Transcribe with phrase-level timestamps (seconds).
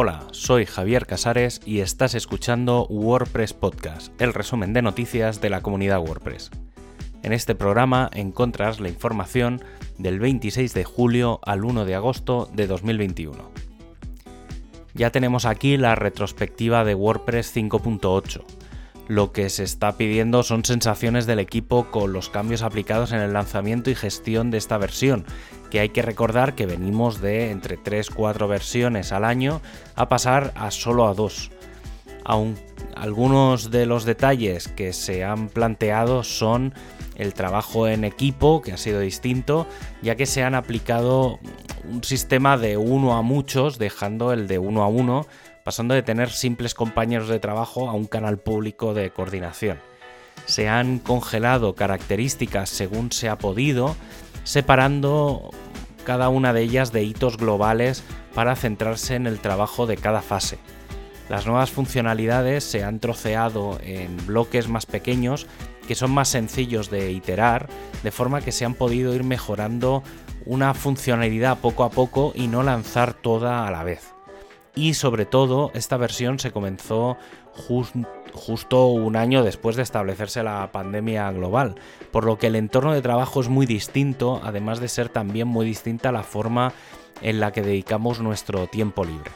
[0.00, 5.60] Hola, soy Javier Casares y estás escuchando WordPress Podcast, el resumen de noticias de la
[5.60, 6.52] comunidad WordPress.
[7.24, 9.60] En este programa encontrarás la información
[9.98, 13.50] del 26 de julio al 1 de agosto de 2021.
[14.94, 18.44] Ya tenemos aquí la retrospectiva de WordPress 5.8.
[19.08, 23.32] Lo que se está pidiendo son sensaciones del equipo con los cambios aplicados en el
[23.32, 25.24] lanzamiento y gestión de esta versión,
[25.70, 29.60] que hay que recordar que venimos de entre 3-4 versiones al año
[29.94, 31.50] a pasar a solo a 2.
[32.24, 32.56] Aun
[32.94, 36.74] algunos de los detalles que se han planteado son
[37.16, 39.66] el trabajo en equipo, que ha sido distinto,
[40.02, 41.38] ya que se han aplicado
[41.88, 45.26] un sistema de uno a muchos, dejando el de uno a uno,
[45.64, 49.78] pasando de tener simples compañeros de trabajo a un canal público de coordinación.
[50.46, 53.96] Se han congelado características según se ha podido,
[54.48, 55.50] separando
[56.04, 58.02] cada una de ellas de hitos globales
[58.34, 60.58] para centrarse en el trabajo de cada fase.
[61.28, 65.46] Las nuevas funcionalidades se han troceado en bloques más pequeños
[65.86, 67.68] que son más sencillos de iterar,
[68.02, 70.02] de forma que se han podido ir mejorando
[70.46, 74.14] una funcionalidad poco a poco y no lanzar toda a la vez
[74.78, 77.16] y sobre todo esta versión se comenzó
[78.38, 81.74] justo un año después de establecerse la pandemia global,
[82.10, 85.66] por lo que el entorno de trabajo es muy distinto, además de ser también muy
[85.66, 86.72] distinta la forma
[87.20, 89.30] en la que dedicamos nuestro tiempo libre.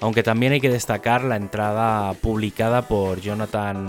[0.00, 3.88] Aunque también hay que destacar la entrada publicada por Jonathan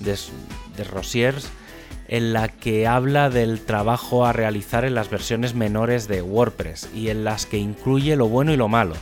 [0.00, 1.50] de, Rosiers,
[2.08, 7.10] en la que habla del trabajo a realizar en las versiones menores de WordPress y
[7.10, 8.94] en las que incluye lo bueno y lo malo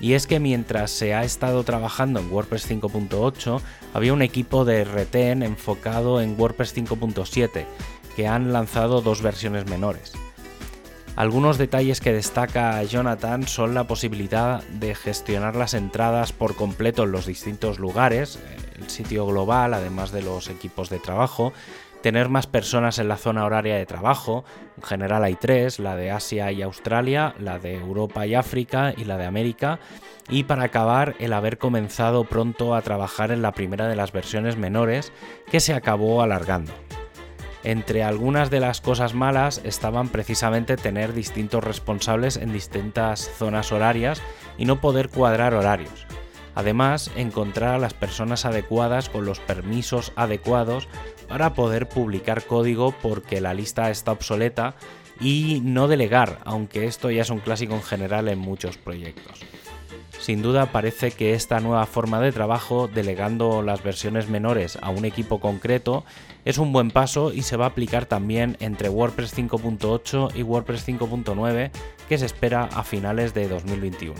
[0.00, 3.60] y es que mientras se ha estado trabajando en WordPress 5.8,
[3.92, 7.66] había un equipo de reten enfocado en WordPress 5.7,
[8.16, 10.12] que han lanzado dos versiones menores.
[11.16, 17.12] Algunos detalles que destaca Jonathan son la posibilidad de gestionar las entradas por completo en
[17.12, 18.40] los distintos lugares,
[18.76, 21.52] el sitio global, además de los equipos de trabajo,
[22.04, 24.44] tener más personas en la zona horaria de trabajo.
[24.76, 29.04] En general hay tres, la de Asia y Australia, la de Europa y África y
[29.06, 29.80] la de América.
[30.28, 34.58] Y para acabar, el haber comenzado pronto a trabajar en la primera de las versiones
[34.58, 35.14] menores
[35.50, 36.74] que se acabó alargando.
[37.62, 44.20] Entre algunas de las cosas malas estaban precisamente tener distintos responsables en distintas zonas horarias
[44.58, 46.06] y no poder cuadrar horarios.
[46.54, 50.88] Además, encontrar a las personas adecuadas con los permisos adecuados
[51.28, 54.74] para poder publicar código porque la lista está obsoleta
[55.20, 59.40] y no delegar, aunque esto ya es un clásico en general en muchos proyectos.
[60.20, 65.04] Sin duda parece que esta nueva forma de trabajo, delegando las versiones menores a un
[65.04, 66.04] equipo concreto,
[66.46, 70.88] es un buen paso y se va a aplicar también entre WordPress 5.8 y WordPress
[70.88, 71.70] 5.9
[72.08, 74.14] que se espera a finales de 2021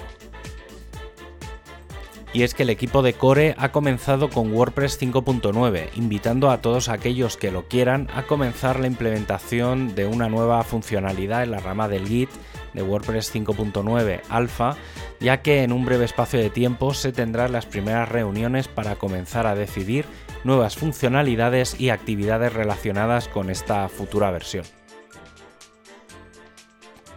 [2.34, 6.88] y es que el equipo de Core ha comenzado con WordPress 5.9, invitando a todos
[6.88, 11.86] aquellos que lo quieran a comenzar la implementación de una nueva funcionalidad en la rama
[11.86, 12.28] del Git
[12.72, 14.76] de WordPress 5.9 Alpha,
[15.20, 19.46] ya que en un breve espacio de tiempo se tendrán las primeras reuniones para comenzar
[19.46, 20.04] a decidir
[20.42, 24.64] nuevas funcionalidades y actividades relacionadas con esta futura versión.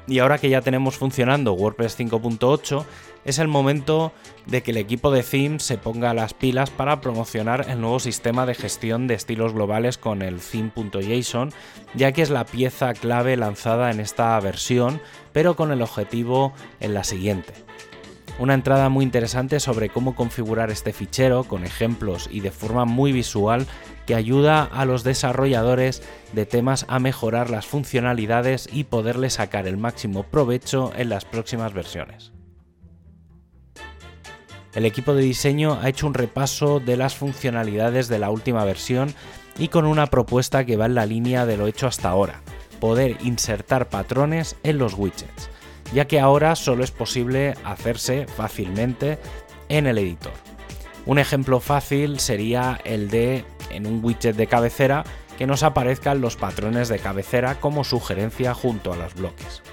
[0.07, 2.85] Y ahora que ya tenemos funcionando WordPress 5.8,
[3.25, 4.11] es el momento
[4.45, 8.45] de que el equipo de Theme se ponga las pilas para promocionar el nuevo sistema
[8.45, 11.51] de gestión de estilos globales con el theme.json,
[11.93, 15.01] ya que es la pieza clave lanzada en esta versión,
[15.33, 17.53] pero con el objetivo en la siguiente.
[18.39, 23.11] Una entrada muy interesante sobre cómo configurar este fichero con ejemplos y de forma muy
[23.11, 23.65] visual
[24.05, 26.03] que ayuda a los desarrolladores
[26.33, 31.73] de temas a mejorar las funcionalidades y poderle sacar el máximo provecho en las próximas
[31.73, 32.36] versiones.
[34.77, 39.11] El equipo de diseño ha hecho un repaso de las funcionalidades de la última versión
[39.57, 42.41] y con una propuesta que va en la línea de lo hecho hasta ahora,
[42.79, 45.49] poder insertar patrones en los widgets,
[45.95, 49.17] ya que ahora solo es posible hacerse fácilmente
[49.67, 50.33] en el editor.
[51.07, 55.05] Un ejemplo fácil sería el de, en un widget de cabecera,
[55.39, 59.63] que nos aparezcan los patrones de cabecera como sugerencia junto a los bloques.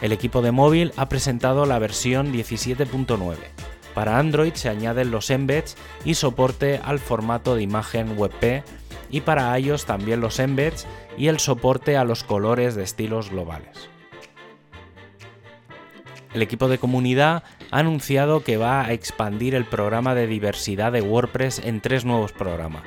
[0.00, 3.36] El equipo de móvil ha presentado la versión 17.9.
[3.94, 8.64] Para Android se añaden los embeds y soporte al formato de imagen WebP
[9.10, 10.86] y para iOS también los embeds
[11.16, 13.88] y el soporte a los colores de estilos globales.
[16.34, 21.00] El equipo de comunidad ha anunciado que va a expandir el programa de diversidad de
[21.00, 22.82] WordPress en tres nuevos programas.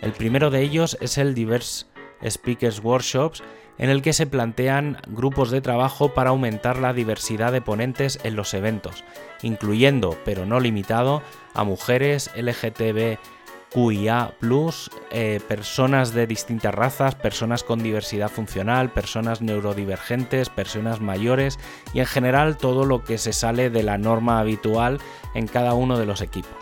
[0.00, 1.86] El primero de ellos es el Diverse
[2.26, 3.42] Speakers Workshops,
[3.78, 8.36] en el que se plantean grupos de trabajo para aumentar la diversidad de ponentes en
[8.36, 9.04] los eventos,
[9.42, 11.22] incluyendo, pero no limitado,
[11.54, 13.18] a mujeres, LGTBQIA,
[15.10, 21.58] eh, personas de distintas razas, personas con diversidad funcional, personas neurodivergentes, personas mayores
[21.92, 24.98] y en general todo lo que se sale de la norma habitual
[25.34, 26.58] en cada uno de los equipos.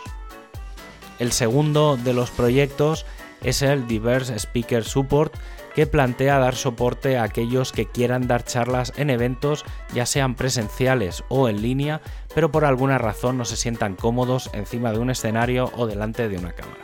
[1.17, 3.07] El segundo de los proyectos
[3.43, 5.35] es el Diverse Speaker Support,
[5.75, 9.63] que plantea dar soporte a aquellos que quieran dar charlas en eventos,
[9.93, 12.01] ya sean presenciales o en línea,
[12.33, 16.37] pero por alguna razón no se sientan cómodos encima de un escenario o delante de
[16.37, 16.83] una cámara.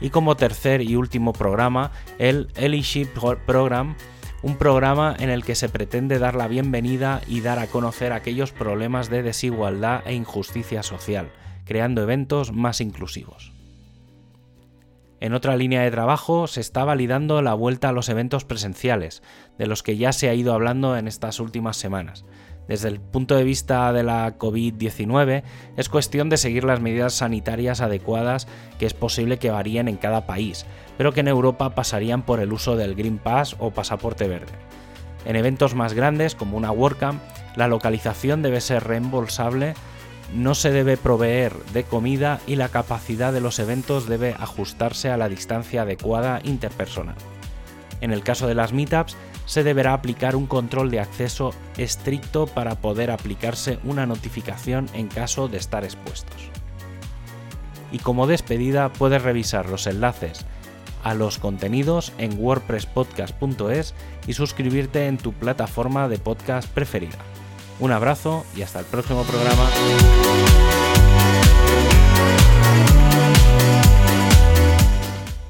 [0.00, 3.08] Y como tercer y último programa, el Allyship
[3.46, 3.96] Program,
[4.42, 8.52] un programa en el que se pretende dar la bienvenida y dar a conocer aquellos
[8.52, 11.30] problemas de desigualdad e injusticia social,
[11.64, 13.55] creando eventos más inclusivos.
[15.20, 19.22] En otra línea de trabajo se está validando la vuelta a los eventos presenciales,
[19.58, 22.24] de los que ya se ha ido hablando en estas últimas semanas.
[22.68, 25.42] Desde el punto de vista de la COVID-19,
[25.76, 28.48] es cuestión de seguir las medidas sanitarias adecuadas
[28.78, 30.66] que es posible que varíen en cada país,
[30.98, 34.52] pero que en Europa pasarían por el uso del Green Pass o pasaporte verde.
[35.24, 37.22] En eventos más grandes, como una WordCamp,
[37.56, 39.74] la localización debe ser reembolsable
[40.34, 45.16] no se debe proveer de comida y la capacidad de los eventos debe ajustarse a
[45.16, 47.16] la distancia adecuada interpersonal.
[48.00, 52.74] En el caso de las meetups, se deberá aplicar un control de acceso estricto para
[52.76, 56.50] poder aplicarse una notificación en caso de estar expuestos.
[57.92, 60.44] Y como despedida puedes revisar los enlaces
[61.04, 63.94] a los contenidos en wordpresspodcast.es
[64.26, 67.18] y suscribirte en tu plataforma de podcast preferida.
[67.78, 69.68] Un abrazo y hasta el próximo programa.